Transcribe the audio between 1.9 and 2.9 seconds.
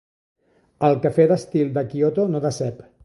Kyoto no decep.